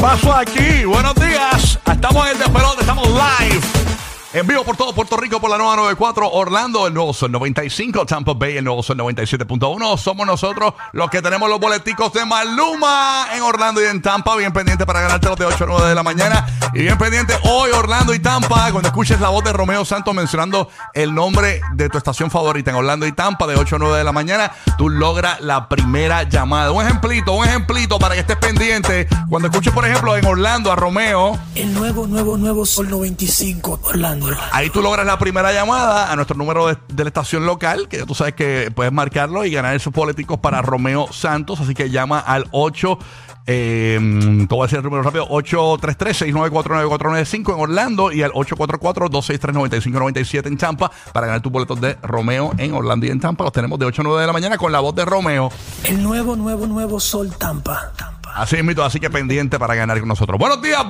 Paso 0.00 0.32
aquí, 0.34 0.86
buenos 0.86 1.14
días. 1.14 1.78
Estamos 1.84 2.26
en 2.26 2.32
el 2.32 2.38
estamos 2.80 3.06
live. 3.06 3.79
En 4.32 4.46
vivo 4.46 4.62
por 4.62 4.76
todo 4.76 4.92
Puerto 4.92 5.16
Rico 5.16 5.40
por 5.40 5.50
la 5.50 5.58
nueva 5.58 5.74
94, 5.74 6.30
Orlando, 6.30 6.86
el 6.86 6.94
nuevo 6.94 7.12
Sol 7.12 7.32
95, 7.32 8.06
Tampa 8.06 8.32
Bay, 8.32 8.58
el 8.58 8.64
nuevo 8.64 8.80
Sol 8.80 8.96
97.1. 8.96 9.98
Somos 9.98 10.24
nosotros 10.24 10.72
los 10.92 11.10
que 11.10 11.20
tenemos 11.20 11.50
los 11.50 11.58
boleticos 11.58 12.12
de 12.12 12.24
Maluma 12.24 13.26
en 13.34 13.42
Orlando 13.42 13.82
y 13.82 13.86
en 13.86 14.00
Tampa. 14.00 14.36
Bien 14.36 14.52
pendiente 14.52 14.86
para 14.86 15.00
ganarte 15.00 15.26
los 15.26 15.36
de 15.36 15.46
8 15.46 15.64
a 15.64 15.66
9 15.66 15.88
de 15.88 15.94
la 15.96 16.04
mañana. 16.04 16.46
Y 16.74 16.82
bien 16.82 16.96
pendiente 16.96 17.34
hoy, 17.42 17.72
Orlando 17.72 18.14
y 18.14 18.20
Tampa, 18.20 18.70
cuando 18.70 18.90
escuches 18.90 19.20
la 19.20 19.30
voz 19.30 19.42
de 19.42 19.52
Romeo 19.52 19.84
Santos 19.84 20.14
mencionando 20.14 20.68
el 20.94 21.12
nombre 21.12 21.60
de 21.72 21.88
tu 21.88 21.98
estación 21.98 22.30
favorita 22.30 22.70
en 22.70 22.76
Orlando 22.76 23.08
y 23.08 23.12
Tampa 23.12 23.48
de 23.48 23.56
8 23.56 23.74
a 23.74 23.78
9 23.80 23.98
de 23.98 24.04
la 24.04 24.12
mañana, 24.12 24.52
tú 24.78 24.88
logras 24.88 25.40
la 25.40 25.68
primera 25.68 26.22
llamada. 26.22 26.70
Un 26.70 26.86
ejemplito, 26.86 27.32
un 27.32 27.46
ejemplito 27.46 27.98
para 27.98 28.14
que 28.14 28.20
estés 28.20 28.36
pendiente. 28.36 29.08
Cuando 29.28 29.48
escuches, 29.48 29.72
por 29.72 29.84
ejemplo, 29.84 30.16
en 30.16 30.24
Orlando 30.24 30.70
a 30.70 30.76
Romeo. 30.76 31.36
El 31.56 31.74
nuevo, 31.74 32.06
nuevo, 32.06 32.36
nuevo 32.36 32.64
Sol 32.64 32.88
95, 32.88 33.80
Orlando. 33.82 34.19
Ahí 34.52 34.70
tú 34.70 34.82
logras 34.82 35.06
la 35.06 35.18
primera 35.18 35.52
llamada 35.52 36.12
a 36.12 36.16
nuestro 36.16 36.36
número 36.36 36.66
de, 36.66 36.76
de 36.88 37.04
la 37.04 37.08
estación 37.08 37.46
local, 37.46 37.88
que 37.88 37.98
ya 37.98 38.06
tú 38.06 38.14
sabes 38.14 38.34
que 38.34 38.70
puedes 38.74 38.92
marcarlo 38.92 39.44
y 39.44 39.50
ganar 39.50 39.74
esos 39.74 39.92
políticos 39.92 40.38
para 40.40 40.62
Romeo 40.62 41.08
Santos. 41.12 41.60
Así 41.60 41.74
que 41.74 41.90
llama 41.90 42.18
al 42.18 42.46
8. 42.52 42.98
Eh, 43.46 43.98
te 44.48 44.54
voy 44.54 44.60
a 44.60 44.64
decir 44.64 44.78
el 44.78 44.84
número 44.84 45.02
rápido: 45.02 45.26
833-694-9495 45.28 47.54
en 47.54 47.60
Orlando 47.60 48.12
y 48.12 48.22
al 48.22 48.30
844-263-9597 48.32 50.46
en 50.46 50.56
Tampa 50.56 50.90
para 51.12 51.26
ganar 51.26 51.42
tus 51.42 51.50
boletos 51.50 51.80
de 51.80 51.96
Romeo 52.02 52.52
en 52.58 52.74
Orlando 52.74 53.06
y 53.06 53.10
en 53.10 53.18
Tampa. 53.18 53.42
Los 53.44 53.52
tenemos 53.52 53.78
de 53.78 53.86
8 53.86 54.02
a 54.02 54.04
9 54.04 54.20
de 54.20 54.26
la 54.26 54.32
mañana 54.32 54.58
con 54.58 54.72
la 54.72 54.80
voz 54.80 54.94
de 54.94 55.04
Romeo. 55.04 55.50
El 55.84 56.02
nuevo, 56.02 56.36
nuevo, 56.36 56.66
nuevo 56.66 57.00
Sol 57.00 57.34
Tampa. 57.36 57.92
Tampa. 57.96 58.20
Así 58.34 58.62
mismo, 58.62 58.82
así 58.82 59.00
que 59.00 59.10
pendiente 59.10 59.58
para 59.58 59.74
ganar 59.74 59.98
con 59.98 60.08
nosotros. 60.08 60.38
Buenos 60.38 60.62
días, 60.62 60.86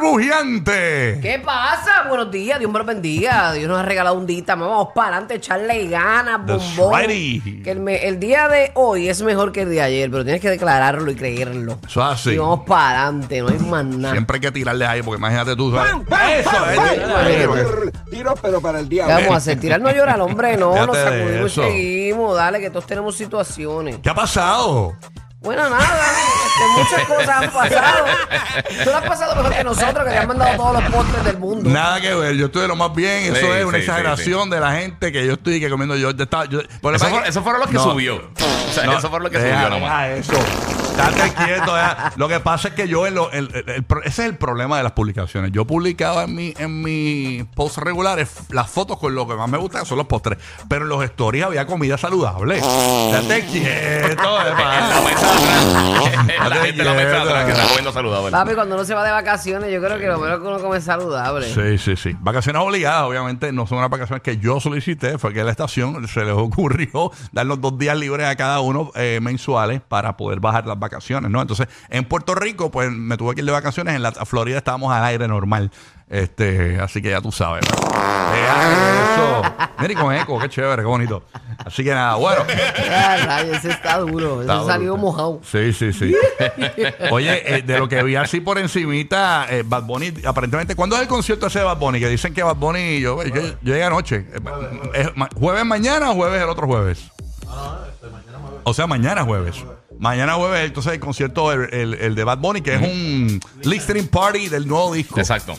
burbujeante. 0.00 1.18
¿Qué 1.22 1.40
pasa? 1.44 2.04
Buenos 2.08 2.30
días, 2.30 2.58
Dios 2.58 2.70
me 2.70 2.78
lo 2.78 2.84
bendiga. 2.84 3.52
Dios 3.52 3.68
nos 3.68 3.78
ha 3.78 3.82
regalado 3.82 4.16
un 4.16 4.26
día. 4.26 4.42
Vamos 4.46 4.88
para 4.94 5.08
adelante, 5.08 5.34
echarle 5.36 5.86
ganas, 5.88 6.46
That's 6.46 6.76
bombón. 6.76 7.00
righty. 7.00 7.62
Que 7.62 7.70
el, 7.70 7.80
me- 7.80 8.06
el 8.06 8.18
día 8.20 8.48
de 8.48 8.70
hoy 8.74 9.08
es 9.08 9.22
mejor 9.22 9.52
que 9.52 9.62
el 9.62 9.70
de 9.70 9.82
ayer, 9.82 10.10
pero 10.10 10.24
tienes 10.24 10.40
que 10.42 10.50
declararlo 10.50 11.10
y 11.10 11.14
creerlo. 11.14 11.78
Eso 11.86 12.00
es 12.00 12.06
así. 12.20 12.30
Y 12.30 12.38
vamos 12.38 12.60
para 12.66 13.02
adelante, 13.06 13.40
no 13.40 13.48
hay 13.48 13.58
más 13.58 13.84
nada. 13.84 14.12
Siempre 14.14 14.36
hay 14.36 14.40
que 14.40 14.52
tirarle 14.52 14.86
ahí, 14.86 15.02
porque 15.02 15.18
imagínate 15.18 15.56
tú. 15.56 15.72
¿sabes? 15.72 15.92
Eso, 16.40 16.50
¡Pam! 16.50 17.26
eh. 17.26 17.48
Tiro, 18.10 18.34
pero 18.40 18.60
para 18.60 18.78
el 18.80 18.88
¿Qué 18.88 18.94
diablo. 18.96 19.14
vamos 19.16 19.32
a 19.34 19.36
hacer? 19.36 19.58
Tirar 19.60 19.80
no 19.80 19.90
llora 19.92 20.14
al 20.14 20.20
hombre, 20.20 20.56
no, 20.56 20.86
nos 20.86 20.96
de 20.96 21.02
sacudimos 21.04 21.40
y 21.40 21.44
eso. 21.46 21.62
seguimos. 21.64 22.36
Dale, 22.36 22.60
que 22.60 22.70
todos 22.70 22.86
tenemos 22.86 23.16
situaciones. 23.16 23.98
¿Qué 24.02 24.10
ha 24.10 24.14
pasado? 24.14 24.94
Bueno, 25.40 25.62
nada, 25.68 25.86
este, 26.56 26.96
muchas 26.96 27.08
cosas 27.08 27.28
han 27.28 27.50
pasado. 27.50 28.04
Tú 28.84 28.90
lo 28.90 28.96
has 28.96 29.06
pasado 29.06 29.36
mejor 29.36 29.54
que 29.56 29.64
nosotros, 29.64 30.04
que 30.04 30.10
te 30.10 30.18
han 30.18 30.28
mandado 30.28 30.56
todos 30.56 30.72
los 30.82 30.92
postres 30.92 31.24
del 31.24 31.38
mundo. 31.38 31.70
Nada 31.70 32.00
que 32.00 32.14
ver, 32.14 32.34
yo 32.36 32.46
estoy 32.46 32.62
de 32.62 32.68
lo 32.68 32.76
más 32.76 32.94
bien. 32.94 33.24
Eso 33.24 33.34
Sí, 33.36 33.46
es 33.46 33.64
una 33.64 33.78
sí, 33.78 33.84
sí, 33.84 33.90
exageración 33.90 34.50
de 34.50 34.60
la 34.60 34.72
gente 34.72 35.12
que 35.12 35.26
yo 35.26 35.34
estoy 35.34 35.60
que 35.60 35.68
comiendo 35.70 35.96
yo. 35.96 36.10
yo 36.12 36.24
estaba- 36.24 36.44
yo- 36.46 36.60
por 36.80 36.94
Eso, 36.94 37.06
fue- 37.06 37.28
eso 37.28 37.42
fueron 37.42 37.60
los 37.60 37.70
que 37.70 37.76
No, 37.76 37.82
subió. 37.84 38.16
O 38.16 38.72
sea, 38.72 38.84
no, 38.84 38.98
eso 38.98 39.08
fueron 39.08 39.24
los 39.24 39.32
que 39.32 39.38
deja, 39.38 39.64
subió 39.64 39.78
nomás. 39.78 40.08
eso. 40.08 40.32
Estate 40.32 41.32
quieto. 41.44 41.74
deja. 41.74 42.12
Lo 42.16 42.26
que 42.28 42.40
pasa 42.40 42.68
es 42.68 42.74
que 42.74 42.88
yo, 42.88 43.06
en 43.06 43.14
lo- 43.14 43.30
el- 43.30 43.50
el- 43.54 43.68
el 43.70 43.82
pro- 43.84 44.00
ese 44.02 44.22
es 44.22 44.28
el 44.30 44.36
problema 44.36 44.78
de 44.78 44.82
las 44.82 44.92
publicaciones. 44.92 45.52
Yo 45.52 45.66
publicaba 45.66 46.24
en 46.24 46.34
mi, 46.34 46.54
en 46.58 46.80
mis 46.82 47.44
posts 47.54 47.78
regulares 47.78 48.30
las 48.50 48.70
fotos 48.70 48.98
con 48.98 49.14
lo 49.14 49.28
que 49.28 49.34
más 49.34 49.48
me 49.48 49.58
gusta, 49.58 49.80
que 49.80 49.84
son 49.86 49.98
los 49.98 50.06
postres. 50.06 50.38
Pero 50.68 50.84
en 50.84 50.88
los 50.88 51.04
stories 51.04 51.44
había 51.44 51.66
comida 51.66 51.98
saludable. 51.98 52.60
Estate 53.14 53.46
quieto, 53.46 54.38
la 54.38 55.00
mesa 55.02 55.34
atrás. 55.34 56.48
la 56.50 56.56
gente 56.56 56.80
en 56.80 56.86
la 56.86 56.94
mesa 56.94 57.22
atrás 57.22 57.44
que 57.44 57.52
está 57.52 57.66
comiendo 57.66 57.92
saludable. 57.92 58.30
Papi, 58.30 58.54
cuando 58.54 58.74
uno 58.74 58.84
se 58.84 58.94
va 58.94 59.04
de 59.04 59.10
vacaciones, 59.10 59.72
yo 59.72 59.80
creo 59.80 59.98
que 59.98 60.06
lo 60.06 60.18
menos 60.18 60.40
que 60.40 60.46
uno 60.46 60.58
come 60.60 60.78
es 60.78 60.84
saludable. 60.84 61.52
Sí, 61.52 61.78
sí, 61.78 61.96
sí. 61.96 62.16
Vacaciones 62.20 62.62
obligadas, 62.62 63.02
obviamente, 63.02 63.52
no 63.52 63.66
son 63.66 63.78
unas 63.78 63.90
vacaciones 63.90 64.22
que 64.22 64.38
yo 64.38 64.60
solicité, 64.60 65.18
fue 65.18 65.32
que 65.32 65.44
la 65.44 65.50
estación 65.50 66.06
se 66.08 66.24
les 66.24 66.34
ocurrió 66.34 67.10
darnos 67.32 67.60
dos 67.60 67.78
días 67.78 67.96
libres 67.96 68.26
a 68.26 68.36
cada 68.36 68.60
uno 68.60 68.90
eh, 68.94 69.18
mensuales 69.22 69.80
para 69.80 70.16
poder 70.16 70.40
bajar 70.40 70.66
las 70.66 70.78
vacaciones, 70.78 71.30
¿no? 71.30 71.40
Entonces, 71.40 71.68
en 71.88 72.04
Puerto 72.04 72.34
Rico, 72.34 72.70
pues 72.70 72.90
me 72.90 73.16
tuve 73.16 73.34
que 73.34 73.40
ir 73.40 73.46
de 73.46 73.52
vacaciones, 73.52 73.94
en 73.94 74.02
la 74.02 74.12
Florida 74.12 74.58
estábamos 74.58 74.92
al 74.92 75.04
aire 75.04 75.28
normal. 75.28 75.70
Este, 76.08 76.78
así 76.80 77.02
que 77.02 77.10
ya 77.10 77.20
tú 77.20 77.32
sabes. 77.32 77.64
¿no? 77.70 77.95
Deja 78.36 79.14
eso. 79.14 79.42
Mira, 79.78 79.92
y 79.92 79.96
con 79.96 80.14
eco, 80.14 80.38
qué 80.38 80.48
chévere, 80.48 80.82
qué 80.82 80.86
bonito. 80.88 81.22
Así 81.64 81.82
que 81.84 81.90
nada, 81.94 82.14
bueno. 82.16 82.44
Rayos, 83.26 83.56
ese 83.58 83.70
está 83.70 83.98
duro. 83.98 84.40
Está 84.40 84.56
Ese 84.58 84.66
salió 84.66 84.96
mojado. 84.96 85.40
Sí, 85.50 85.72
sí, 85.72 85.92
sí. 85.92 86.14
Oye, 87.10 87.56
eh, 87.58 87.62
de 87.62 87.78
lo 87.78 87.88
que 87.88 88.02
vi 88.02 88.16
así 88.16 88.40
por 88.40 88.58
encimita, 88.58 89.46
eh, 89.50 89.62
Bad 89.66 89.82
Bunny, 89.84 90.12
aparentemente, 90.24 90.74
¿cuándo 90.74 90.96
es 90.96 91.02
el 91.02 91.08
concierto 91.08 91.46
ese 91.46 91.58
de 91.60 91.64
Bad 91.64 91.78
Bunny? 91.78 91.98
Que 92.00 92.08
dicen 92.08 92.32
que 92.34 92.42
Bad 92.42 92.56
Bunny, 92.56 93.00
yo, 93.00 93.22
yo, 93.22 93.34
yo 93.34 93.52
llegué 93.62 93.84
anoche. 93.84 94.26
Eh, 94.32 94.40
¿es 94.94 95.16
ma- 95.16 95.28
¿Jueves 95.34 95.64
mañana 95.64 96.10
o 96.10 96.14
jueves 96.14 96.42
el 96.42 96.48
otro 96.48 96.66
jueves? 96.66 97.04
O 98.64 98.74
sea, 98.74 98.86
mañana 98.86 99.24
jueves. 99.24 99.56
Mañana 99.98 100.34
jueves, 100.34 100.66
entonces 100.66 100.92
el 100.94 101.00
concierto, 101.00 101.52
el, 101.52 101.72
el- 101.72 101.94
el 101.94 102.14
de 102.14 102.24
Bad 102.24 102.38
Bunny, 102.38 102.60
que 102.60 102.74
es 102.74 102.82
un 102.82 103.40
listening 103.62 104.08
party 104.08 104.48
del 104.48 104.66
nuevo 104.66 104.92
disco 104.92 105.18
Exacto. 105.18 105.54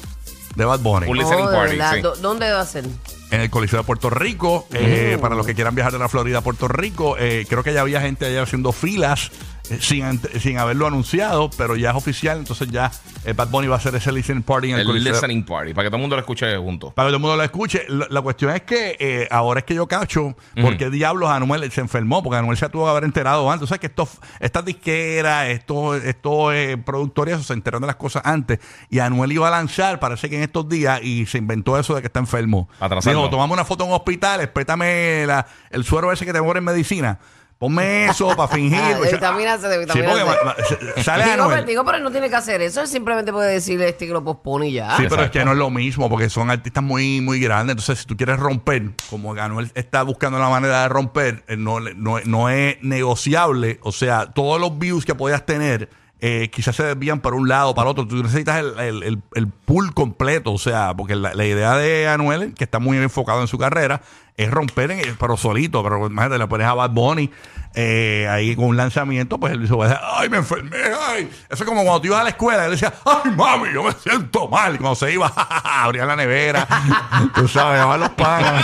De 0.58 0.66
Bad 0.66 0.80
Bunny. 0.80 1.08
Un 1.10 1.18
listening 1.18 1.46
Oh, 1.46 1.50
de 1.52 1.56
party, 1.58 1.76
verdad. 1.78 1.94
sí. 1.96 2.02
¿Dó- 2.02 2.16
¿Dónde 2.18 2.52
va 2.52 2.62
a 2.62 2.66
ser? 2.66 2.84
en 3.30 3.42
el 3.42 3.50
Coliseo 3.50 3.80
de 3.80 3.86
Puerto 3.86 4.10
Rico. 4.10 4.66
eh, 4.72 5.18
para 5.22 5.36
los 5.36 5.46
que 5.46 5.54
quieran 5.54 5.76
viajar 5.76 5.92
de 5.94 6.00
la 6.00 6.08
Florida 6.10 6.38
a 6.40 6.42
Puerto 6.42 6.68
Rico, 6.68 7.16
eh, 7.20 7.46
creo 7.48 7.62
que 7.64 7.74
ya 7.74 7.82
había 7.82 8.02
gente 8.02 8.26
allá 8.26 8.44
haciendo 8.44 8.72
filas 8.72 9.32
sin, 9.80 10.20
sin 10.40 10.58
haberlo 10.58 10.88
anunciado, 10.88 11.50
pero 11.58 11.76
ya 11.76 11.92
es 11.92 11.96
oficial. 11.96 12.38
Entonces 12.40 12.70
ya 12.70 12.92
eh, 13.26 13.34
Bad 13.34 13.50
Bunny 13.50 13.68
va 13.68 13.76
a 13.76 13.78
hacer 13.78 13.94
ese 13.96 14.12
listening 14.12 14.42
party 14.44 14.70
en 14.70 14.76
el, 14.76 14.82
El 14.82 14.88
Coliseo. 14.88 15.12
listening 15.14 15.44
party, 15.44 15.74
para 15.74 15.86
que 15.86 15.90
todo 15.90 15.98
el 15.98 16.02
mundo 16.02 16.16
lo 16.16 16.22
escuche 16.22 16.58
junto. 16.58 16.92
Para 16.92 17.08
que 17.08 17.12
todo 17.12 17.18
el 17.18 17.22
mundo 17.22 17.36
lo 17.38 17.44
escuche. 17.44 17.84
La, 17.90 18.08
la 18.10 18.22
cuestión 18.22 18.52
es 18.56 18.62
que 18.64 18.96
eh, 19.00 19.28
ahora 19.32 19.60
es 19.60 19.66
que 19.66 19.76
yo 19.76 19.88
cacho 19.88 20.36
por 20.62 20.78
qué 20.78 20.90
diablos 20.90 21.30
Anuel 21.30 21.70
se 21.72 21.82
enfermó, 21.82 22.24
porque 22.24 22.38
Anuel 22.38 22.58
se 22.58 22.68
tuvo 22.70 22.86
que 22.86 22.92
haber 22.92 23.04
enterado 23.04 23.50
antes. 23.52 23.64
O 23.64 23.68
sea 23.68 23.78
que 23.78 23.88
estos, 23.88 24.10
estas 24.40 24.64
disqueras, 24.66 25.48
estos, 25.50 26.04
estos 26.04 26.54
eh, 26.54 26.78
productores 26.84 27.46
se 27.46 27.54
enteraron 27.54 27.82
de 27.82 27.88
las 27.88 27.96
cosas 27.98 28.22
antes. 28.26 28.60
Y 28.90 29.00
Anuel 29.00 29.32
iba 29.32 29.48
a 29.48 29.52
lanzar, 29.52 30.00
parece 30.00 30.30
que 30.30 30.38
en 30.38 30.44
estos 30.44 30.68
días, 30.70 31.02
y 31.04 31.26
se 31.26 31.38
inventó 31.38 31.78
eso 31.78 31.96
de 31.96 32.02
que 32.02 32.08
está 32.08 32.20
enfermo. 32.20 32.70
Atrasarlo. 32.80 33.20
Dijo, 33.20 33.30
tomamos 33.30 33.54
una 33.56 33.66
foto 33.66 33.84
en 33.84 33.90
un 33.90 33.96
hospital, 33.96 34.42
espétame 34.42 35.26
la- 35.26 35.46
el 35.70 35.84
suero 35.84 36.12
ese 36.12 36.26
que 36.26 36.34
te 36.34 36.42
muere 36.42 36.60
en 36.60 36.64
medicina. 36.66 37.20
Ponme 37.58 38.06
eso 38.06 38.28
para 38.36 38.48
fingir. 38.54 38.80
Ah, 38.80 38.90
de 38.90 38.96
O 38.96 39.04
sea, 39.06 39.12
vitamina 39.14 39.58
C, 39.58 39.68
de 39.68 39.74
sí, 39.74 39.80
vitamina 39.80 40.10
porque 40.10 40.24
C. 40.24 40.26
ma- 40.26 40.44
ma- 40.44 40.56
se- 40.96 41.04
sale 41.04 41.24
Digo, 41.24 41.34
Anuel. 41.34 41.50
pero, 41.56 41.66
digo, 41.68 41.86
pero 41.86 41.98
él 41.98 42.04
no 42.04 42.12
tiene 42.12 42.30
que 42.30 42.36
hacer 42.36 42.62
eso. 42.62 42.82
Él 42.82 42.88
simplemente 42.88 43.32
puede 43.34 43.52
decirle 43.54 43.90
este 43.90 44.06
que 44.06 44.14
lo 44.14 44.24
pospone 44.24 44.68
y 44.70 44.74
ya. 44.74 44.96
Sí, 44.98 45.06
pero 45.10 45.24
es 45.24 45.32
que 45.32 45.44
no 45.44 45.54
es 45.54 45.58
lo 45.58 45.70
mismo, 45.72 46.08
porque 46.10 46.30
son 46.30 46.52
artistas 46.52 46.84
muy, 46.84 47.20
muy 47.22 47.40
grandes. 47.40 47.74
Entonces, 47.74 48.00
si 48.00 48.06
tú 48.06 48.16
quieres 48.16 48.38
romper, 48.40 48.92
como 49.10 49.34
Anuel 49.34 49.72
está 49.74 50.04
buscando 50.04 50.38
la 50.40 50.50
manera 50.50 50.84
de 50.84 50.90
romper, 50.90 51.44
eh, 51.48 51.58
no, 51.58 51.80
le- 51.80 51.96
no, 51.96 52.20
no 52.26 52.50
es 52.50 52.78
negociable. 52.82 53.80
O 53.82 53.92
sea, 53.92 54.28
todos 54.28 54.62
los 54.62 54.78
views 54.78 55.06
que 55.06 55.16
podías 55.16 55.46
tener, 55.46 55.90
eh, 56.20 56.50
quizás 56.52 56.76
se 56.76 56.84
desvían 56.84 57.20
para 57.22 57.36
un 57.36 57.48
lado, 57.48 57.74
para 57.76 57.90
otro. 57.90 58.08
Tú 58.08 58.16
necesitas 58.22 58.60
el, 58.60 58.80
el, 58.80 59.04
el- 59.04 59.22
el 59.36 59.48
pool 59.48 59.94
completo. 59.94 60.52
O 60.54 60.58
sea, 60.60 60.94
porque 60.96 61.16
la, 61.16 61.34
la 61.34 61.46
idea 61.46 61.76
de 61.76 62.08
Anuel, 62.08 62.54
que 62.54 62.64
está 62.64 62.80
muy 62.80 62.98
enfocado 62.98 63.42
en 63.42 63.48
su 63.48 63.58
carrera, 63.58 64.02
es 64.38 64.50
romper, 64.52 64.92
en- 64.92 65.16
pero 65.20 65.36
solito. 65.36 65.84
Pero 65.84 66.06
imagínate, 66.08 66.38
le 66.40 66.48
pones 66.48 66.68
a 66.68 66.74
Bad 66.74 66.92
Bunny 66.92 67.30
eh, 67.80 68.28
ahí 68.30 68.56
con 68.56 68.66
un 68.66 68.78
lanzamiento, 68.78 69.40
pues 69.40 69.54
él 69.54 69.62
dice, 69.62 69.76
ay, 70.16 70.30
me 70.30 70.38
enfermé, 70.38 70.78
ay. 71.08 71.30
Eso 71.50 71.64
es 71.64 71.70
como 71.70 71.84
cuando 71.84 72.02
tú 72.02 72.08
ibas 72.08 72.22
a 72.22 72.24
la 72.24 72.30
escuela, 72.30 72.66
él 72.66 72.72
decía, 72.72 72.92
ay, 73.06 73.32
mami, 73.36 73.72
yo 73.74 73.84
me 73.84 73.92
siento 73.92 74.48
mal. 74.48 74.74
Y 74.76 74.78
cuando 74.78 74.96
se 74.96 75.12
iba, 75.14 75.28
abría 75.64 76.06
la 76.06 76.16
nevera, 76.16 76.66
tú 77.36 77.48
sabes, 77.48 77.74
llevaba 77.80 77.98
los 77.98 78.10
panes. 78.12 78.64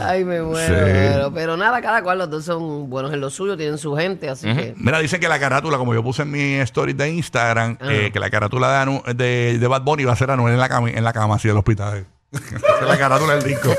Ay, 0.00 0.24
me 0.24 0.40
muero. 0.42 0.74
Sí. 0.86 0.90
Pero, 0.92 1.32
pero 1.34 1.56
nada, 1.56 1.82
cada 1.82 2.02
cual, 2.02 2.18
los 2.18 2.30
dos 2.30 2.44
son 2.44 2.88
buenos 2.88 3.12
en 3.12 3.20
lo 3.20 3.30
suyo, 3.30 3.56
tienen 3.56 3.78
su 3.78 3.94
gente, 3.96 4.28
así 4.30 4.46
que. 4.54 4.74
Mira, 4.76 4.98
dicen 5.00 5.20
que 5.20 5.28
la 5.28 5.38
carátula, 5.38 5.76
como 5.76 5.92
yo 5.94 6.02
puse 6.02 6.22
en 6.22 6.30
mi 6.30 6.54
story 6.60 6.92
de 6.92 7.10
Instagram, 7.10 7.76
eh, 7.82 8.10
que 8.12 8.18
la 8.20 8.30
carátula 8.30 8.70
de, 8.72 8.90
Anu- 8.90 9.04
de, 9.14 9.58
de 9.58 9.66
Bad 9.66 9.82
Bunny 9.82 10.04
va 10.04 10.12
a 10.12 10.16
ser 10.16 10.30
Anuel 10.30 10.54
en 10.54 10.60
la 10.60 10.68
cama, 10.68 10.90
en 10.90 11.04
la 11.04 11.12
cama 11.12 11.34
así 11.36 11.48
del 11.48 11.56
hospital. 11.56 12.06
Esa 12.32 12.80
es 12.80 12.88
la 12.88 12.98
carátula 12.98 13.36
del 13.36 13.44
disco. 13.44 13.74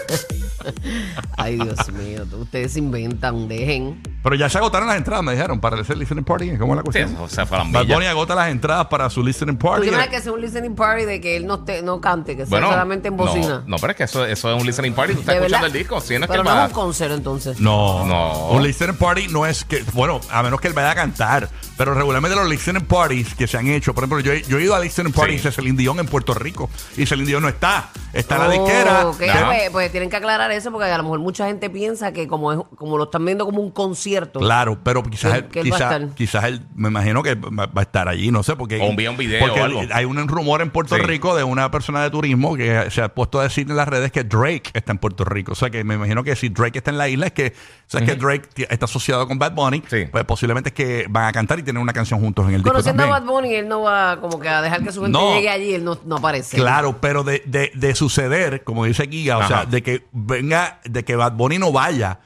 Ay, 1.37 1.55
Dios 1.57 1.91
mío, 1.93 2.23
ustedes 2.39 2.75
inventan, 2.77 3.47
dejen. 3.47 4.01
Pero 4.23 4.35
ya 4.35 4.49
se 4.49 4.57
agotaron 4.57 4.87
las 4.87 4.97
entradas, 4.97 5.23
me 5.23 5.31
dijeron, 5.33 5.59
para 5.59 5.79
ese 5.81 5.95
listening 5.95 6.23
party. 6.23 6.57
¿Cómo 6.57 6.73
es 6.73 6.77
la 6.77 6.83
cuestión? 6.83 7.13
eso 7.13 7.27
se 7.29 7.45
fue 7.45 7.57
a 7.57 7.63
la 7.63 7.69
Bad. 7.71 7.87
Bunny 7.87 8.05
agota 8.07 8.35
las 8.35 8.49
entradas 8.49 8.87
para 8.87 9.09
su 9.09 9.23
listening 9.23 9.57
¿Tú 9.57 9.67
party. 9.67 9.87
imaginas 9.87 10.09
que 10.09 10.21
sea 10.21 10.31
un 10.31 10.41
listening 10.41 10.75
party 10.75 11.05
de 11.05 11.21
que 11.21 11.37
él 11.37 11.45
no, 11.47 11.63
te, 11.63 11.81
no 11.81 12.01
cante, 12.01 12.35
que 12.35 12.43
sea 12.45 12.49
Bueno, 12.49 12.69
solamente 12.69 13.07
en 13.07 13.17
bocina? 13.17 13.47
No, 13.59 13.63
no, 13.67 13.77
pero 13.77 13.91
es 13.91 13.97
que 13.97 14.03
eso, 14.03 14.25
eso 14.25 14.53
es 14.53 14.59
un 14.61 14.65
listening 14.65 14.93
party. 14.93 15.13
Tú 15.13 15.19
estás 15.21 15.35
¿De 15.35 15.39
escuchando 15.41 15.63
verdad? 15.65 15.75
el 15.75 15.81
disco. 15.81 16.01
Sí, 16.01 16.17
no 16.17 16.25
es 16.25 16.31
pero 16.31 16.43
que 16.43 16.49
no 16.49 16.55
va- 16.55 16.63
es 16.65 16.69
un 16.69 16.73
concierto 16.75 17.15
entonces. 17.15 17.59
No, 17.59 18.05
No. 18.05 18.49
Un 18.49 18.63
listening 18.63 18.95
party 18.97 19.27
no 19.29 19.45
es 19.45 19.63
que, 19.63 19.83
bueno, 19.93 20.19
a 20.31 20.43
menos 20.43 20.59
que 20.59 20.67
él 20.67 20.73
vaya 20.73 20.91
a 20.91 20.95
cantar, 20.95 21.49
pero 21.77 21.93
regularmente 21.93 22.35
los 22.35 22.47
listening 22.49 22.83
parties 22.85 23.33
que 23.35 23.47
se 23.47 23.57
han 23.57 23.67
hecho, 23.67 23.93
por 23.93 24.03
ejemplo, 24.03 24.19
yo, 24.19 24.33
he- 24.33 24.43
yo 24.43 24.57
he 24.57 24.63
ido 24.63 24.75
a 24.75 24.79
listening 24.79 25.13
parties 25.13 25.41
Sí. 25.41 25.47
de 25.47 25.51
Celine 25.53 25.77
Dion 25.77 25.99
en 25.99 26.07
Puerto 26.07 26.33
Rico 26.33 26.69
y 26.97 27.05
Celine 27.05 27.27
Dion 27.27 27.41
no 27.43 27.47
está, 27.49 27.89
está 28.13 28.37
la 28.37 28.47
Oh, 28.47 28.51
disquera. 28.51 29.07
ok, 29.07 29.17
que- 29.17 29.29
Ajá. 29.29 29.45
pues, 29.47 29.69
pues 29.71 29.91
tienen 29.91 30.09
que 30.09 30.17
aclarar 30.17 30.48
aclarar 30.49 30.57
eso 30.57 30.71
porque 30.71 30.89
a 30.91 30.97
lo 30.97 31.03
mejor 31.03 31.19
mucha 31.19 31.47
gente 31.47 31.69
piensa 31.69 32.11
que 32.11 32.27
como 32.27 32.51
es, 32.51 32.59
como 32.77 32.97
lo 32.97 33.05
están 33.05 33.25
viendo 33.25 33.45
como 33.45 33.61
un 33.61 33.71
concierto. 33.71 34.39
Claro, 34.39 34.77
pero 34.83 35.03
quizás, 35.03 35.31
Que- 35.33 35.37
él, 35.39 35.45
que 35.47 35.59
él 35.61 35.71
va 35.71 35.75
a 35.75 35.79
quizás, 35.79 35.91
estar. 36.01 36.15
quizás 36.15 36.43
él, 36.45 36.61
me 36.75 36.89
imagino 36.89 37.23
que 37.23 37.35
va 37.35 37.65
va 37.67 37.81
a 37.81 37.81
estar 37.81 38.07
allí, 38.07 38.31
no 38.31 38.41
sé, 38.43 38.55
porque... 38.55 38.79
O 38.79 38.85
envía 38.85 39.11
un 39.11 39.17
video 39.17 39.39
porque 39.39 39.61
o 39.61 39.63
algo. 39.63 39.81
hay 39.93 40.05
un 40.05 40.27
rumor 40.27 40.61
en 40.61 40.71
Puerto 40.71 40.95
Sí. 40.95 41.01
Rico 41.01 41.35
de 41.35 41.43
una 41.43 41.69
persona 41.71 42.01
de 42.03 42.09
turismo 42.09 42.55
que 42.55 42.89
se 42.89 43.01
ha 43.01 43.09
puesto 43.13 43.39
a 43.39 43.43
decir 43.43 43.69
en 43.69 43.75
las 43.75 43.87
redes 43.87 44.11
que 44.11 44.23
Drake 44.23 44.71
está 44.73 44.91
en 44.91 44.97
Puerto 44.97 45.23
Rico. 45.23 45.51
O 45.51 45.55
sea, 45.55 45.69
que 45.69 45.83
me 45.83 45.95
imagino 45.95 46.23
que 46.23 46.35
si 46.35 46.49
Drake 46.49 46.79
está 46.79 46.91
en 46.91 46.97
la 46.97 47.07
isla 47.09 47.27
es 47.27 47.33
que, 47.33 47.47
o 47.47 47.89
sea, 47.89 48.01
es 48.01 48.09
que 48.09 48.15
Drake 48.15 48.49
está 48.69 48.85
asociado 48.85 49.27
con 49.27 49.37
Bad 49.39 49.53
Bunny, 49.53 49.83
Sí. 49.87 50.05
pues 50.11 50.23
posiblemente 50.25 50.69
es 50.69 50.73
que 50.75 51.05
van 51.09 51.25
a 51.27 51.31
cantar 51.31 51.59
y 51.59 51.63
tener 51.63 51.81
una 51.81 51.93
canción 51.93 52.19
juntos 52.19 52.45
en 52.47 52.55
el 52.55 52.61
disco 52.61 52.71
Conociendo 52.71 53.03
a 53.03 53.05
también. 53.07 53.25
Bad 53.27 53.33
Bunny, 53.33 53.53
él 53.55 53.67
no 53.67 53.81
va 53.81 54.19
como 54.19 54.39
que 54.39 54.49
a 54.49 54.61
dejar 54.61 54.83
que 54.83 54.91
su 54.91 55.01
gente 55.01 55.17
No. 55.17 55.35
llegue 55.35 55.49
allí, 55.49 55.73
él 55.73 55.83
no, 55.83 55.97
no 56.05 56.17
aparece. 56.17 56.57
Claro, 56.57 56.97
pero 56.99 57.23
de, 57.23 57.43
de, 57.45 57.71
de 57.75 57.95
suceder, 57.95 58.63
como 58.63 58.85
dice 58.85 59.07
Giga, 59.07 59.37
o 59.37 59.41
Ajá. 59.41 59.47
sea, 59.47 59.65
de 59.65 59.83
que 59.83 60.05
venga, 60.41 60.79
de 60.83 61.03
que 61.03 61.15
Bad 61.15 61.33
Bunny 61.33 61.57
no 61.59 61.71
vaya, 61.71 62.19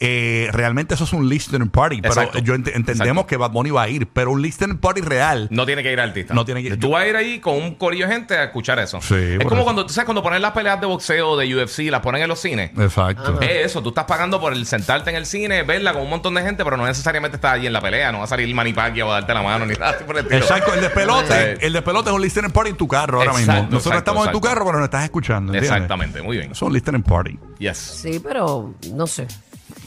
eh, 0.00 0.48
realmente 0.52 0.94
eso 0.94 1.04
es 1.04 1.12
un 1.12 1.28
listening 1.28 1.68
party. 1.68 2.00
Pero 2.02 2.14
yo 2.40 2.54
ent- 2.54 2.68
entendemos 2.74 2.88
Exacto. 3.24 3.26
que 3.26 3.36
Bad 3.36 3.50
Bunny 3.50 3.70
va 3.70 3.82
a 3.82 3.88
ir, 3.88 4.06
pero 4.06 4.30
un 4.32 4.42
listening 4.42 4.76
party 4.78 5.00
real. 5.00 5.48
No 5.50 5.66
tiene 5.66 5.82
que 5.82 5.92
ir 5.92 6.00
artista. 6.00 6.34
No 6.34 6.44
tiene 6.44 6.62
que- 6.62 6.76
Tú 6.76 6.90
vas 6.90 7.04
a 7.04 7.08
ir 7.08 7.16
ahí 7.16 7.40
con 7.40 7.54
un 7.56 7.74
corillo 7.74 8.06
de 8.06 8.12
gente 8.12 8.36
a 8.36 8.44
escuchar 8.44 8.78
eso. 8.78 9.00
Sí, 9.00 9.14
es 9.14 9.38
como 9.44 9.56
eso. 9.56 9.64
cuando, 9.64 9.86
tú 9.86 9.92
sabes, 9.92 10.04
cuando 10.06 10.22
ponen 10.22 10.42
las 10.42 10.52
peleas 10.52 10.80
de 10.80 10.86
boxeo 10.86 11.36
de 11.36 11.54
UFC, 11.54 11.90
las 11.90 12.00
ponen 12.00 12.22
en 12.22 12.28
los 12.28 12.40
cines. 12.40 12.70
Exacto. 12.78 13.40
Es 13.40 13.66
eso, 13.66 13.82
tú 13.82 13.90
estás 13.90 14.04
pagando 14.04 14.40
por 14.40 14.52
el 14.52 14.66
sentarte 14.66 15.10
en 15.10 15.16
el 15.16 15.26
cine, 15.26 15.62
verla 15.62 15.92
con 15.92 16.02
un 16.02 16.10
montón 16.10 16.34
de 16.34 16.42
gente, 16.42 16.64
pero 16.64 16.76
no 16.76 16.86
necesariamente 16.86 17.36
estás 17.36 17.52
allí 17.54 17.66
en 17.66 17.72
la 17.72 17.80
pelea, 17.80 18.12
no 18.12 18.18
va 18.18 18.24
a 18.24 18.28
salir 18.28 18.52
Manny 18.54 18.72
Pacquiao 18.72 19.10
a 19.10 19.14
darte 19.14 19.32
la 19.34 19.42
mano 19.42 19.64
ni 19.66 19.74
nada 19.74 19.98
por 20.06 20.16
el 20.16 20.22
estilo. 20.24 20.40
Exacto, 20.40 20.74
el 20.74 20.80
despelote, 20.80 21.64
el 21.66 21.72
despelote 21.72 22.10
es 22.10 22.14
un 22.16 22.22
listening 22.22 22.50
party 22.50 22.70
en 22.70 22.76
tu 22.76 22.88
carro 22.88 23.18
ahora 23.18 23.30
Exacto, 23.32 23.52
mismo. 23.52 23.62
Nosotros 23.70 23.86
exacto, 23.86 23.98
estamos 24.10 24.26
en 24.26 24.32
tu 24.32 24.40
carro, 24.40 24.64
pero 24.66 24.78
nos 24.78 24.84
estás 24.86 25.04
escuchando. 25.04 25.52
¿entiendes? 25.52 25.70
Exactamente, 25.70 26.22
muy 26.22 26.36
bien. 26.36 26.52
Es 26.52 26.62
un 26.62 26.72
listening 26.72 27.02
party. 27.02 27.38
Yes. 27.58 27.78
Sí, 27.78 28.20
pero 28.22 28.74
no 28.92 29.06
sé. 29.06 29.26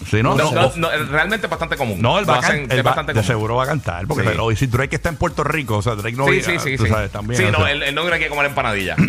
Sí, 0.09 0.21
¿no? 0.23 0.35
No, 0.35 0.51
No, 0.51 0.61
no, 0.61 0.71
no, 0.75 0.89
realmente 1.09 1.47
es 1.47 1.49
bastante 1.49 1.75
común. 1.75 2.01
no, 2.01 2.19
él 2.19 2.25
Lo 2.25 2.33
va 2.33 2.39
hacen- 2.39 2.71
es 2.71 2.79
va- 2.79 2.83
bastante 2.83 3.11
de 3.13 3.19
común. 3.19 3.27
seguro 3.27 3.55
va 3.55 3.63
a 3.63 3.67
cantar. 3.67 4.05
Porque 4.07 4.23
Sí. 4.23 4.29
pero, 4.31 4.51
y 4.51 4.55
si 4.55 4.67
Drake 4.67 4.95
está 4.95 5.09
en 5.09 5.15
Puerto 5.17 5.43
Rico, 5.43 5.77
o 5.77 5.81
sea, 5.81 5.95
Drake 5.95 6.15
no 6.15 6.25
Sí, 6.25 6.31
viene, 6.31 6.45
sí, 6.45 6.59
sí, 6.59 6.77
tú 6.77 6.83
sí. 6.85 6.89
sabes, 6.89 7.11
también. 7.11 7.39
sí, 7.41 7.47
no, 7.51 7.59
sea. 7.59 7.71
él, 7.71 7.83
él 7.83 7.95
no 7.95 8.01
viene 8.01 8.15
aquí 8.17 8.25
a 8.25 8.29
comer 8.29 8.45
empanadilla. 8.45 8.95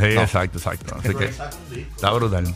Sí, 0.00 0.04
exacto, 0.06 0.58
exacto. 0.58 0.96
Así 0.98 1.14
que 1.14 1.24
está 1.26 2.10
brutal. 2.10 2.52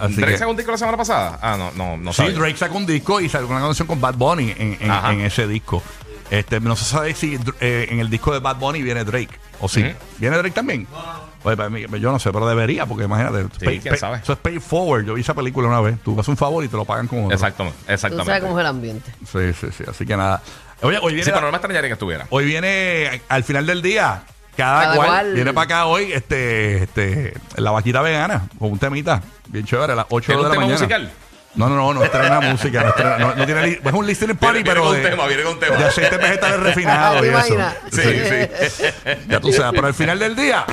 Así 0.00 0.14
¿Drake 0.16 0.32
que- 0.32 0.38
sacó 0.38 0.50
un 0.50 0.56
disco 0.56 0.72
la 0.72 0.78
semana 0.78 0.96
pasada? 0.98 1.38
Ah, 1.40 1.56
no, 1.56 1.72
no, 1.72 1.96
no 1.96 2.12
Sí, 2.12 2.18
sabía. 2.18 2.38
Drake 2.38 2.56
sacó 2.58 2.76
un 2.76 2.86
disco 2.86 3.20
y 3.20 3.28
sacó 3.28 3.46
una 3.46 3.60
canción 3.60 3.88
con 3.88 4.00
Bad 4.00 4.14
Bunny 4.14 4.54
en, 4.58 4.76
en- 4.80 4.90
en 4.92 5.20
ese 5.22 5.46
disco. 5.48 5.82
Este, 6.30 6.60
no 6.60 6.76
se 6.76 6.84
sabe 6.84 7.14
si 7.14 7.38
eh, 7.60 7.86
en 7.90 8.00
el 8.00 8.10
disco 8.10 8.32
de 8.32 8.38
Bad 8.40 8.56
Bunny 8.56 8.82
viene 8.82 9.02
Drake 9.04 9.30
o 9.60 9.68
sí. 9.68 9.82
¿Viene 10.18 10.36
Drake 10.36 10.50
también? 10.54 10.86
Para 10.86 11.14
mí, 11.14 11.20
yo 11.56 12.12
no 12.12 12.18
sé, 12.18 12.32
pero 12.32 12.46
debería, 12.48 12.86
porque 12.86 13.04
imagínate. 13.04 13.44
Sí, 13.58 13.80
quién 13.80 13.96
sabe. 13.96 14.18
Eso 14.18 14.32
es 14.32 14.38
pay 14.38 14.58
forward. 14.58 15.04
Yo 15.06 15.14
vi 15.14 15.20
esa 15.20 15.34
película 15.34 15.68
una 15.68 15.80
vez. 15.80 15.98
Tú 16.02 16.14
haces 16.14 16.28
un 16.28 16.36
favor 16.36 16.64
y 16.64 16.68
te 16.68 16.76
lo 16.76 16.84
pagan 16.84 17.06
con 17.08 17.24
otro. 17.24 17.34
Exactamente, 17.34 17.78
Tú 17.78 17.84
sabes 17.86 18.04
exactamente. 18.04 18.40
cómo 18.46 18.58
es 18.58 18.62
el 18.62 18.66
ambiente. 18.66 19.12
Sí, 19.30 19.52
sí, 19.60 19.66
sí. 19.76 19.84
Así 19.88 20.06
que 20.06 20.16
nada. 20.16 20.42
Oye, 20.82 20.98
hoy 21.02 21.14
viene, 21.14 21.24
Sí, 21.24 21.30
pero 21.32 21.46
no 21.46 21.50
me 21.52 21.56
extrañaría 21.56 21.88
que 21.88 21.94
estuviera. 21.94 22.26
hoy 22.30 22.44
viene 22.44 23.22
al 23.28 23.44
final 23.44 23.66
del 23.66 23.82
día. 23.82 24.22
Cada, 24.56 24.82
Cada 24.82 24.96
cual, 24.96 25.08
cual- 25.08 25.34
viene 25.34 25.52
para 25.54 25.64
acá 25.66 25.86
hoy 25.86 26.12
este, 26.12 26.82
este, 26.82 27.32
la 27.56 27.70
vaquita 27.70 28.00
vegana 28.02 28.48
con 28.58 28.72
un 28.72 28.78
temita 28.80 29.22
bien 29.48 29.64
chévere 29.64 29.92
a 29.92 29.96
las 29.96 30.06
8 30.10 30.32
de 30.32 30.36
¿Tiene 30.38 30.42
la 30.48 30.54
mañana. 30.56 30.72
musical? 30.74 31.10
No, 31.54 31.68
no, 31.68 31.76
no, 31.76 31.94
no 31.94 32.02
estrena 32.04 32.40
música, 32.52 32.82
no, 32.82 32.88
estrena- 32.90 33.18
no, 33.18 33.34
no 33.36 33.46
tiene 33.46 33.80
es 33.84 33.92
un 33.92 34.04
listening 34.06 34.36
party, 34.36 34.62
Viene- 34.64 34.64
viene 34.64 34.74
pero 34.74 34.82
con 34.84 34.92
de, 34.94 34.98
un 35.04 35.10
tema, 35.10 35.26
viene 35.28 35.42
con 35.44 35.52
un 35.54 35.60
tema. 35.60 35.76
de 35.76 35.84
aceites 35.84 36.18
vegetales 36.20 36.60
refinados 36.60 37.20
¿Te 37.20 37.26
y 37.26 37.28
eso. 37.30 37.38
imaginas? 37.38 37.76
Sí, 37.92 38.02
sí. 38.02 39.22
Ya 39.28 39.40
tú 39.40 39.52
sabes, 39.52 39.72
pero 39.74 39.86
al 39.86 39.94
final 39.94 40.18
del 40.18 40.34
día, 40.34 40.64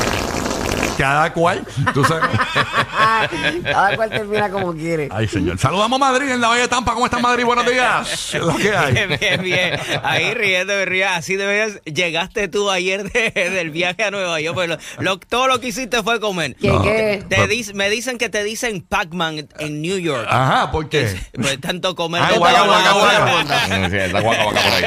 cada 0.97 1.31
cual, 1.33 1.65
tú 1.93 2.03
sabes. 2.05 2.29
Cada 3.63 3.95
cual 3.95 4.09
termina 4.09 4.49
como 4.49 4.73
quiere. 4.73 5.09
Ay, 5.11 5.27
señor. 5.27 5.57
Saludamos 5.59 5.97
a 6.01 6.11
Madrid 6.11 6.29
en 6.31 6.41
la 6.41 6.47
Valle 6.47 6.61
de 6.61 6.67
Tampa. 6.67 6.93
¿Cómo 6.93 7.05
está 7.05 7.19
Madrid? 7.19 7.43
Buenos 7.45 7.65
días. 7.65 8.29
¿Qué 8.31 8.37
es 8.37 8.43
lo 8.43 8.55
que 8.55 8.75
hay? 8.75 8.93
Bien, 8.93 9.17
bien, 9.19 9.41
bien. 9.41 9.79
Ahí 10.03 10.33
riendo, 10.33 10.73
ríe. 10.85 11.05
Así 11.05 11.35
debías. 11.35 11.81
Llegaste 11.83 12.47
tú 12.47 12.69
ayer 12.69 13.03
de- 13.11 13.31
del 13.49 13.69
viaje 13.71 14.03
a 14.03 14.11
Nueva 14.11 14.39
York. 14.39 14.55
Pues 14.55 14.69
lo- 14.69 14.77
lo- 14.99 15.19
todo 15.19 15.47
lo 15.47 15.59
que 15.59 15.67
hiciste 15.69 16.01
fue 16.03 16.19
comer. 16.19 16.55
¿Qué, 16.55 16.67
No. 16.69 16.81
qué? 16.81 17.23
Te 17.27 17.73
me 17.73 17.89
dicen 17.89 18.17
que 18.17 18.29
te 18.29 18.43
dicen 18.43 18.81
Pac-Man 18.81 19.47
en 19.59 19.81
New 19.81 19.97
York. 19.97 20.27
Ajá, 20.29 20.71
¿por 20.71 20.89
qué? 20.89 21.15
Pues 21.33 21.59
tanto 21.59 21.95
comer. 21.95 22.21
Ah, 22.23 22.31
de 22.31 22.37
guaca, 22.37 22.63
guaca, 22.63 22.93
guaca. 22.93 23.89
Sí, 23.89 23.97
está 23.97 24.21
guaca, 24.21 24.43
guaca 24.43 24.59
por 24.61 24.73
ahí. 24.73 24.83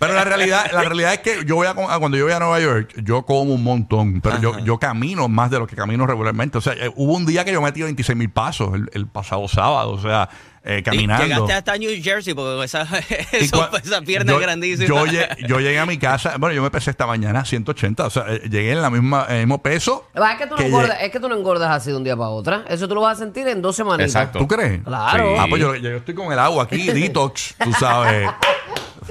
Pero 0.00 0.14
la 0.14 0.24
realidad, 0.24 0.70
la 0.72 0.82
realidad 0.82 1.12
es 1.14 1.20
que 1.20 1.44
yo 1.44 1.56
voy 1.56 1.66
a, 1.66 1.70
a- 1.70 1.98
cuando 1.98 2.16
yo 2.16 2.24
voy 2.24 2.32
a 2.32 2.38
Nueva 2.38 2.60
York, 2.60 2.92
yo 3.02 3.24
como 3.24 3.42
un 3.54 3.62
montón, 3.64 4.20
pero 4.20 4.40
yo, 4.40 4.58
yo 4.60 4.78
camino 4.78 5.28
más 5.32 5.50
de 5.50 5.58
lo 5.58 5.66
que 5.66 5.74
camino 5.76 6.06
regularmente. 6.06 6.58
O 6.58 6.60
sea, 6.60 6.74
eh, 6.74 6.90
hubo 6.94 7.14
un 7.14 7.26
día 7.26 7.44
que 7.44 7.52
yo 7.52 7.60
metí 7.62 7.82
26 7.82 8.16
mil 8.16 8.30
pasos 8.30 8.74
el, 8.74 8.90
el 8.92 9.06
pasado 9.06 9.48
sábado, 9.48 9.90
o 9.90 10.00
sea, 10.00 10.28
eh, 10.64 10.78
Y 10.78 10.82
caminando. 10.84 11.24
Llegaste 11.24 11.52
hasta 11.54 11.76
New 11.76 11.90
Jersey 12.00 12.34
porque 12.34 12.64
esa, 12.64 12.82
eso- 13.32 13.56
cua- 13.68 13.80
esa 13.82 14.00
pierna 14.02 14.30
yo- 14.32 14.38
es 14.38 14.42
grandísima. 14.42 14.86
Yo, 14.88 15.06
lle- 15.06 15.36
yo 15.48 15.58
llegué 15.58 15.78
a 15.80 15.86
mi 15.86 15.98
casa, 15.98 16.36
bueno, 16.38 16.54
yo 16.54 16.62
me 16.62 16.70
pesé 16.70 16.90
esta 16.92 17.04
mañana 17.06 17.44
180, 17.44 18.06
o 18.06 18.10
sea, 18.10 18.26
eh, 18.28 18.42
llegué 18.48 18.70
en 18.72 18.80
la 18.82 18.88
misma, 18.90 19.26
el 19.28 19.38
mismo 19.40 19.60
peso. 19.60 20.06
Es 20.14 20.20
que, 20.38 20.44
tú 20.46 20.50
no 20.50 20.56
que 20.58 20.66
engordas, 20.66 20.98
lle- 20.98 21.02
es 21.04 21.10
que 21.10 21.18
tú 21.18 21.28
no 21.28 21.34
engordas 21.36 21.70
así 21.70 21.90
de 21.90 21.96
un 21.96 22.04
día 22.04 22.16
para 22.16 22.28
otro. 22.28 22.62
Eso 22.68 22.86
tú 22.86 22.94
lo 22.94 23.00
vas 23.00 23.16
a 23.18 23.20
sentir 23.24 23.48
en 23.48 23.60
dos 23.60 23.74
semanas. 23.74 24.06
Exacto. 24.06 24.38
¿Tú 24.38 24.46
crees? 24.46 24.82
Claro. 24.84 25.30
Sí. 25.32 25.36
Ah, 25.40 25.46
pues 25.48 25.60
yo, 25.60 25.74
yo 25.74 25.96
estoy 25.96 26.14
con 26.14 26.32
el 26.32 26.38
agua 26.38 26.62
aquí, 26.64 26.86
detox, 26.92 27.54
tú 27.58 27.72
sabes. 27.72 28.30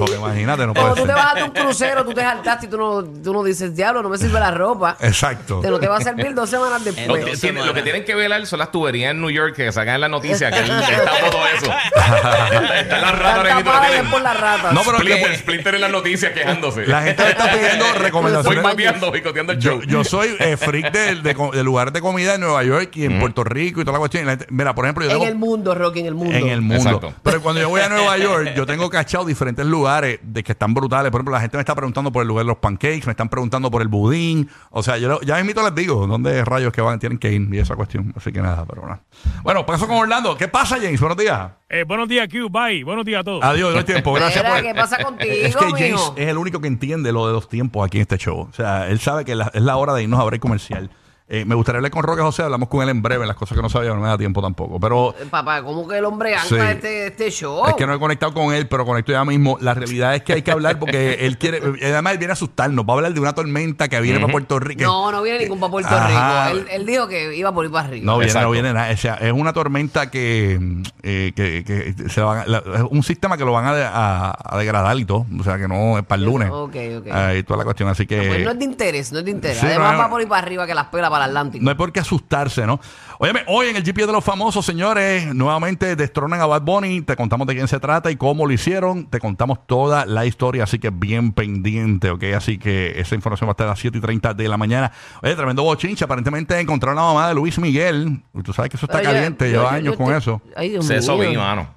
Porque 0.05 0.15
imagínate, 0.19 0.65
no 0.65 0.73
puede 0.73 0.89
tú 0.89 0.95
te 0.95 1.05
ser. 1.07 1.15
vas 1.15 1.35
a 1.37 1.43
un 1.45 1.51
crucero, 1.51 2.03
tú 2.05 2.13
te 2.13 2.21
saltaste 2.21 2.65
y 2.65 2.69
tú 2.69 2.77
no, 2.77 3.03
tú 3.03 3.33
no 3.33 3.43
dices, 3.43 3.75
diablo, 3.75 4.01
no 4.01 4.09
me 4.09 4.17
sirve 4.17 4.39
la 4.39 4.51
ropa. 4.51 4.97
Exacto. 4.99 5.59
Te 5.61 5.69
no 5.69 5.79
te 5.79 5.87
va 5.87 5.97
a 5.97 6.01
servir 6.01 6.33
dos 6.33 6.49
semanas 6.49 6.83
Lo 6.85 6.91
después. 6.91 7.23
que, 7.25 7.31
Dos 7.31 7.39
tiene- 7.39 7.65
lo 7.65 7.73
que 7.73 7.81
tienen 7.83 8.03
que 8.05 8.15
velar 8.15 8.45
son 8.45 8.59
las 8.59 8.71
tuberías 8.71 9.11
en 9.11 9.21
New 9.21 9.29
York 9.29 9.55
que 9.55 9.71
sacan 9.71 9.95
en 9.95 10.01
la 10.01 10.07
noticia 10.09 10.51
que 10.51 10.59
él 10.59 10.71
está 10.71 11.29
todo 11.31 11.47
eso. 11.47 11.65
está, 11.65 12.79
está 12.79 12.97
la 12.99 13.11
rata 13.11 13.35
ahora 13.35 13.49
Están 13.49 13.57
mismo, 13.57 13.71
tapadas 13.71 13.87
tienen 13.89 14.05
ya 14.05 14.11
por 14.11 14.21
las 14.21 14.39
ratas. 14.39 14.73
No, 14.73 14.81
pero 14.83 14.97
que- 14.97 15.03
Splinter, 15.11 15.37
Splinter 15.37 15.75
en 15.75 15.81
las 15.81 15.91
noticias 15.91 16.31
quejándose. 16.33 16.87
La 16.87 17.01
gente 17.03 17.23
me 17.23 17.29
está 17.29 17.51
pidiendo 17.51 17.85
recomendaciones. 17.93 19.01
boicoteando 19.01 19.53
el 19.53 19.59
show. 19.59 19.81
Yo, 19.81 19.87
yo 19.87 20.03
soy 20.03 20.35
eh, 20.39 20.57
freak 20.57 20.91
de, 20.91 21.15
de, 21.21 21.35
co- 21.35 21.51
de 21.51 21.63
lugares 21.63 21.93
de 21.93 22.01
comida 22.01 22.35
en 22.35 22.41
Nueva 22.41 22.63
York 22.63 22.91
y 22.95 23.05
en 23.05 23.19
Puerto 23.19 23.43
Rico 23.43 23.81
y 23.81 23.83
toda 23.83 23.93
la 23.93 23.99
cuestión. 23.99 24.23
Y 24.23 24.25
la 24.25 24.31
gente- 24.31 24.47
mira, 24.49 24.73
por 24.75 24.85
ejemplo, 24.85 25.03
yo 25.05 25.11
en 25.11 25.17
tengo 25.19 25.27
el 25.31 25.35
mundo, 25.35 25.75
Rocky, 25.75 25.99
en 26.01 26.05
el 26.07 26.15
mundo. 26.15 26.35
en 26.35 26.47
el 26.47 26.61
mundo. 26.61 26.75
Exacto. 26.89 27.13
Pero 27.23 27.41
cuando 27.41 27.61
yo 27.61 27.69
voy 27.69 27.81
a 27.81 27.89
Nueva 27.89 28.17
York, 28.17 28.53
yo 28.55 28.65
tengo 28.65 28.89
cachado 28.89 29.25
diferentes 29.25 29.65
lugares 29.91 30.19
de 30.23 30.43
que 30.43 30.51
están 30.53 30.73
brutales. 30.73 31.11
Por 31.11 31.19
ejemplo, 31.19 31.33
la 31.33 31.41
gente 31.41 31.57
me 31.57 31.61
está 31.61 31.75
preguntando 31.75 32.11
por 32.11 32.21
el 32.21 32.27
lugar 32.27 32.45
de 32.45 32.49
los 32.49 32.57
pancakes, 32.57 33.05
me 33.05 33.11
están 33.11 33.29
preguntando 33.29 33.69
por 33.69 33.81
el 33.81 33.87
budín. 33.87 34.49
O 34.69 34.81
sea, 34.83 34.97
yo 34.97 35.07
lo- 35.09 35.21
ya 35.21 35.35
mismito 35.37 35.61
les 35.63 35.75
digo 35.75 36.07
dónde 36.07 36.43
rayos 36.45 36.71
que 36.71 36.81
van, 36.81 36.99
tienen 36.99 37.17
que 37.17 37.31
ir 37.31 37.47
y 37.53 37.59
esa 37.59 37.75
cuestión. 37.75 38.13
Así 38.15 38.31
que 38.31 38.41
nada, 38.41 38.65
pero 38.65 38.83
nada. 38.83 39.01
Bueno, 39.43 39.65
paso 39.65 39.87
con 39.87 39.97
Orlando. 39.97 40.37
¿Qué 40.37 40.47
pasa, 40.47 40.77
James? 40.77 40.99
Buenos 40.99 41.17
días. 41.17 41.51
Eh, 41.69 41.83
buenos 41.87 42.07
días, 42.07 42.27
Q. 42.29 42.49
Bye. 42.49 42.83
Buenos 42.83 43.05
días 43.05 43.21
a 43.21 43.23
todos. 43.23 43.43
Adiós, 43.43 43.71
no 43.73 43.79
hay 43.79 43.85
tiempo. 43.85 44.13
Gracias 44.15 44.43
por 44.43 44.61
¿qué 44.61 44.73
pasa 44.73 45.03
contigo, 45.03 45.31
Es 45.35 45.55
que 45.55 45.65
James 45.71 45.91
mijo? 45.91 46.13
es 46.17 46.27
el 46.27 46.37
único 46.37 46.59
que 46.61 46.67
entiende 46.67 47.11
lo 47.11 47.27
de 47.27 47.33
los 47.33 47.49
tiempos 47.49 47.85
aquí 47.85 47.97
en 47.97 48.01
este 48.03 48.17
show. 48.17 48.47
O 48.49 48.53
sea, 48.53 48.87
él 48.89 48.99
sabe 48.99 49.25
que 49.25 49.35
la- 49.35 49.51
es 49.53 49.61
la 49.61 49.75
hora 49.77 49.93
de 49.93 50.03
irnos 50.03 50.19
a 50.19 50.23
break 50.23 50.41
comercial. 50.41 50.89
Eh, 51.33 51.45
me 51.45 51.55
gustaría 51.55 51.77
hablar 51.77 51.91
con 51.91 52.03
Roque 52.03 52.21
José, 52.21 52.43
hablamos 52.43 52.67
con 52.67 52.83
él 52.83 52.89
en 52.89 53.01
breve, 53.01 53.25
las 53.25 53.37
cosas 53.37 53.55
que 53.55 53.61
no 53.61 53.69
sabía, 53.69 53.91
no 53.91 54.01
me 54.01 54.07
da 54.09 54.17
tiempo 54.17 54.41
tampoco. 54.41 54.81
Pero 54.81 55.15
Papá, 55.29 55.63
¿cómo 55.63 55.87
que 55.87 55.97
el 55.97 56.03
hombre 56.03 56.31
Sí. 56.43 56.55
ancla 56.55 56.71
este, 56.73 57.07
este 57.07 57.31
show? 57.31 57.65
es 57.67 57.73
que 57.75 57.87
no 57.87 57.93
he 57.93 57.99
conectado 57.99 58.33
con 58.33 58.53
él, 58.53 58.67
pero 58.67 58.85
conecto 58.85 59.13
ya 59.13 59.23
mismo. 59.23 59.57
La 59.61 59.73
realidad 59.73 60.13
es 60.13 60.23
que 60.23 60.33
hay 60.33 60.41
que 60.41 60.51
hablar 60.51 60.77
porque 60.77 61.13
él 61.21 61.37
quiere, 61.37 61.59
eh, 61.59 61.93
además 61.93 62.11
él 62.13 62.19
viene 62.19 62.31
a 62.31 62.33
asustarnos. 62.33 62.83
Va 62.85 62.91
a 62.91 62.95
hablar 62.97 63.13
de 63.13 63.19
una 63.21 63.31
tormenta 63.33 63.87
que 63.87 64.01
viene 64.01 64.19
para 64.19 64.29
Puerto 64.31 64.59
Rico. 64.59 64.83
No, 64.83 65.09
no 65.09 65.21
viene 65.21 65.39
ningún 65.39 65.57
para 65.61 65.71
Puerto 65.71 65.95
Ajá. 65.95 66.49
Rico. 66.49 66.59
Él, 66.63 66.67
él 66.81 66.85
dijo 66.85 67.07
que 67.07 67.33
iba 67.33 67.53
por 67.53 67.63
ir 67.63 67.71
para 67.71 67.87
arriba. 67.87 68.05
No 68.05 68.17
viene, 68.17 68.27
Exacto. 68.31 68.47
no 68.47 68.51
viene 68.51 68.73
nada. 68.73 68.91
O 68.93 68.97
sea, 68.97 69.13
es 69.15 69.31
una 69.31 69.53
tormenta 69.53 70.11
que, 70.11 70.59
eh, 71.01 71.31
que, 71.33 71.63
que 71.63 72.09
se 72.09 72.19
van 72.19 72.39
a- 72.39 72.45
la- 72.45 72.57
es 72.75 72.81
un 72.89 73.03
sistema 73.03 73.37
que 73.37 73.45
lo 73.45 73.53
van 73.53 73.67
a, 73.67 73.73
de- 73.73 73.85
a- 73.85 74.35
a 74.43 74.57
degradar 74.57 74.97
y 74.99 75.05
todo. 75.05 75.25
O 75.39 75.43
sea, 75.45 75.57
que 75.57 75.69
no 75.69 75.97
es 75.97 76.03
para 76.03 76.19
el 76.19 76.25
lunes. 76.25 76.49
Ok, 76.51 76.75
ok. 76.99 77.07
Ahí 77.09 77.43
toda 77.43 77.59
la 77.59 77.63
cuestión. 77.63 77.87
Así 77.87 78.05
que. 78.05 78.17
Pues 78.27 78.43
no 78.43 78.51
es 78.51 78.59
de 78.59 78.65
interés, 78.65 79.13
no 79.13 79.19
es 79.19 79.23
de 79.25 79.31
interés. 79.31 79.57
Sí, 79.59 79.65
Además 79.65 79.93
no, 79.93 79.99
va 79.99 80.09
por 80.09 80.21
ir 80.21 80.27
para 80.27 80.41
arriba 80.41 80.67
que 80.67 80.75
las 80.75 80.87
pela 80.87 81.09
para 81.09 81.20
Atlántico. 81.21 81.63
No 81.63 81.69
hay 81.69 81.75
por 81.75 81.91
qué 81.91 81.99
asustarse, 81.99 82.65
¿no? 82.65 82.79
Óyeme, 83.19 83.41
hoy 83.47 83.67
en 83.67 83.75
el 83.75 83.83
GPS 83.83 84.07
de 84.07 84.13
los 84.13 84.23
famosos, 84.23 84.65
señores, 84.65 85.33
nuevamente 85.35 85.95
destronan 85.95 86.41
a 86.41 86.45
Bad 86.47 86.63
Bunny. 86.63 87.01
Te 87.01 87.15
contamos 87.15 87.45
de 87.47 87.53
quién 87.55 87.67
se 87.67 87.79
trata 87.79 88.09
y 88.11 88.15
cómo 88.15 88.45
lo 88.47 88.53
hicieron. 88.53 89.05
Te 89.07 89.19
contamos 89.19 89.59
toda 89.67 90.05
la 90.05 90.25
historia, 90.25 90.63
así 90.63 90.79
que 90.79 90.89
bien 90.89 91.31
pendiente, 91.31 92.09
¿ok? 92.09 92.23
Así 92.35 92.57
que 92.57 92.99
esa 92.99 93.15
información 93.15 93.47
va 93.47 93.51
a 93.51 93.53
estar 93.53 93.67
a 93.67 93.71
las 93.71 93.79
7 93.79 93.97
y 93.97 94.01
30 94.01 94.33
de 94.33 94.47
la 94.47 94.57
mañana. 94.57 94.91
Oye, 95.21 95.35
tremendo 95.35 95.63
bochincha. 95.63 96.05
Aparentemente 96.05 96.59
encontraron 96.59 96.97
a 96.97 97.01
la 97.01 97.07
mamá 97.13 97.27
de 97.27 97.35
Luis 97.35 97.59
Miguel. 97.59 98.21
Tú 98.43 98.53
sabes 98.53 98.71
que 98.71 98.77
eso 98.77 98.85
está 98.87 99.01
caliente, 99.01 99.45
yo- 99.51 99.57
lleva 99.59 99.71
yo- 99.71 99.75
años 99.77 99.93
yo 99.93 99.97
con 99.97 100.07
te- 100.07 100.17
eso. 100.17 100.41
Ay, 100.55 100.69
Dios 100.69 100.89
eso 100.89 101.17
mío. 101.17 101.29
vi, 101.29 101.37
mano. 101.37 101.75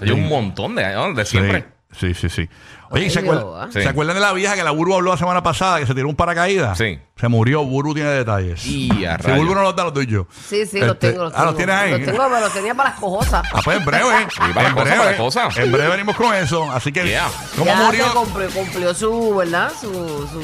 Hay 0.00 0.10
un 0.10 0.28
montón 0.28 0.74
de 0.74 0.84
años, 0.84 1.16
de 1.16 1.24
siempre. 1.24 1.64
Sí, 1.92 2.12
sí, 2.12 2.28
sí. 2.28 2.42
sí. 2.44 2.48
Oye, 2.90 3.06
¿y 3.06 3.10
¿se, 3.10 3.22
Dios, 3.22 3.44
ah. 3.56 3.68
Sí. 3.72 3.82
¿se 3.82 3.88
acuerdan 3.88 4.14
de 4.16 4.20
la 4.20 4.32
vieja 4.32 4.54
que 4.54 4.62
la 4.64 4.70
Burbu 4.70 4.94
habló 4.94 5.10
la 5.12 5.16
semana 5.18 5.42
pasada 5.42 5.78
que 5.80 5.86
se 5.86 5.94
tiró 5.94 6.08
un 6.08 6.16
paracaídas? 6.16 6.78
Sí. 6.78 6.98
Se 7.16 7.26
murió, 7.28 7.64
Burbu 7.64 7.94
tiene 7.94 8.10
detalles. 8.10 8.64
Y 8.64 9.04
a 9.04 9.16
si 9.16 9.22
rayos. 9.24 9.38
Burbu 9.40 9.54
no 9.56 9.62
los 9.62 9.74
da, 9.74 9.84
los 9.84 9.92
doy 9.94 10.06
yo. 10.06 10.26
Sí, 10.48 10.64
sí, 10.66 10.78
los 10.78 10.90
Este, 10.92 11.10
tengo. 11.10 11.24
Los 11.24 11.32
ah, 11.34 11.44
¿los 11.44 11.56
tengo. 11.56 11.56
tienes 11.56 11.74
ahí? 11.76 11.90
Los 11.90 12.00
tengo, 12.04 12.28
pero 12.28 12.40
los 12.40 12.52
tenía 12.52 12.74
para 12.74 12.90
las 12.90 12.98
cojosas. 13.00 13.42
Ah, 13.52 13.60
pues 13.64 13.76
en 13.78 13.84
breve. 13.84 14.04
Sí, 14.30 14.52
para 14.54 14.68
en 14.68 14.74
breve. 14.76 14.96
para 14.96 15.10
la 15.10 15.16
cosa. 15.16 15.48
En 15.56 15.72
breve 15.72 15.88
venimos 15.88 16.16
con 16.16 16.32
eso. 16.34 16.70
Así 16.70 16.92
que, 16.92 17.04
Yeah. 17.08 17.28
¿cómo 17.56 17.66
ya 17.66 17.76
murió? 17.76 18.06
se 18.06 18.12
cumplió, 18.12 18.50
cumplió 18.50 18.94
su, 18.94 19.34
¿verdad? 19.36 19.72
Su, 19.80 19.88
su 19.92 20.40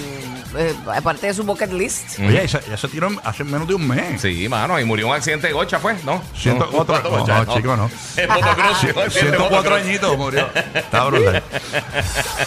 eh, 0.58 0.74
aparte 0.96 1.28
de 1.28 1.34
su 1.34 1.44
bucket 1.44 1.72
list. 1.72 2.18
Oye, 2.18 2.42
ella, 2.44 2.60
ella 2.66 2.76
se 2.76 2.88
tiró 2.88 3.06
en- 3.08 3.20
hace 3.24 3.44
menos 3.44 3.68
de 3.68 3.74
un 3.74 3.86
mes. 3.86 4.20
Sí, 4.20 4.48
mano, 4.48 4.78
y 4.80 4.84
murió 4.84 5.06
en 5.06 5.10
un 5.12 5.16
accidente 5.16 5.46
de 5.48 5.52
gocha, 5.52 5.78
pues, 5.78 6.02
¿no? 6.04 6.20
104 6.36 6.96
No, 7.02 7.02
no, 7.10 7.18
gocha, 7.20 7.44
no, 7.44 7.54
chico, 7.54 7.76
no. 7.76 7.86
Es 8.16 8.28
motocross, 8.28 8.78
sí, 8.80 8.86
accidente 8.88 9.02
de 9.04 9.10
104 9.10 9.50
motocross. 9.50 9.80
añitos 9.82 10.18
murió. 10.18 10.48
Está 10.74 11.04
brutal. 11.04 11.42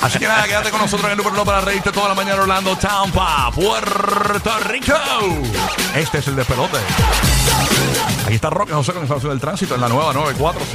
Así 0.02 0.20
que 0.20 0.28
nada, 0.28 0.44
quédate 0.46 0.70
con 0.70 0.82
nosotros 0.82 1.06
en 1.06 1.12
el 1.12 1.18
Número 1.18 1.36
Uno 1.36 1.46
para 1.46 1.62
reírte 1.62 1.92
toda 1.92 2.10
la 2.10 2.16
mañana 2.16 2.42
Orlando, 2.42 2.76
Tampa, 2.78 3.52
Puerto 3.52 4.60
Rico. 4.68 4.94
Este 5.96 6.20
es 6.20 6.28
el 6.28 6.36
despelote. 6.36 6.78
Ahí 8.28 8.36
está 8.36 8.50
Roque 8.50 8.74
José 8.74 8.94
con 8.94 9.02
información 9.04 9.32
del 9.32 9.40
tránsito 9.40 9.76
en 9.76 9.82
la 9.82 9.88
nueva 9.90 10.14
94. 10.14 10.62